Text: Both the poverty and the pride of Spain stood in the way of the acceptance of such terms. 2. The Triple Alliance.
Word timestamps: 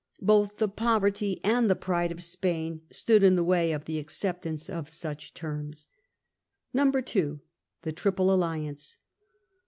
Both 0.23 0.57
the 0.57 0.67
poverty 0.67 1.39
and 1.43 1.69
the 1.69 1.75
pride 1.75 2.11
of 2.11 2.23
Spain 2.23 2.81
stood 2.89 3.21
in 3.21 3.35
the 3.35 3.43
way 3.43 3.71
of 3.71 3.85
the 3.85 3.99
acceptance 3.99 4.67
of 4.67 4.89
such 4.89 5.35
terms. 5.35 5.89
2. 6.75 7.39
The 7.83 7.91
Triple 7.91 8.33
Alliance. 8.33 8.97